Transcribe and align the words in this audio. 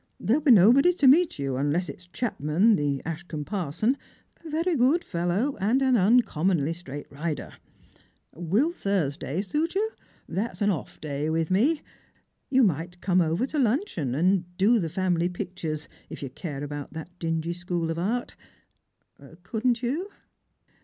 There'll 0.19 0.41
be 0.41 0.49
nobody 0.49 0.93
to 0.93 1.05
meet 1.05 1.37
yon, 1.37 1.63
unless 1.67 1.87
it's 1.87 2.07
Chapman, 2.07 2.75
the 2.75 3.03
Ashcombe 3.05 3.45
parson, 3.45 3.97
a 4.43 4.49
very 4.49 4.75
good 4.75 5.03
fellow, 5.03 5.55
and 5.59 5.79
an 5.83 5.95
uncommonly 5.95 6.73
straight 6.73 7.05
rider. 7.11 7.53
AVill 8.35 8.73
Thursday 8.73 9.43
suit 9.43 9.75
ybn? 9.75 9.87
that's 10.27 10.59
an 10.59 10.71
off 10.71 10.99
day 11.01 11.29
with 11.29 11.51
me. 11.51 11.83
You 12.49 12.63
might 12.63 12.99
come 12.99 13.21
over 13.21 13.45
to 13.45 13.59
luncheon, 13.59 14.15
and 14.15 14.57
do 14.57 14.79
the 14.79 14.89
family 14.89 15.29
pictures, 15.29 15.87
if 16.09 16.23
you 16.23 16.31
care 16.31 16.63
about 16.63 16.93
that 16.93 17.11
dingy 17.19 17.53
school 17.53 17.91
of 17.91 17.99
art;— 17.99 18.35
couldn't 19.43 19.83
you 19.83 20.09